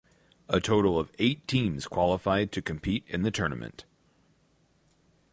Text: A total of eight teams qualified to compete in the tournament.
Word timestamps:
A 0.49 0.59
total 0.59 0.97
of 0.99 1.11
eight 1.19 1.47
teams 1.47 1.85
qualified 1.85 2.51
to 2.53 2.61
compete 2.63 3.03
in 3.07 3.21
the 3.21 3.29
tournament. 3.29 3.85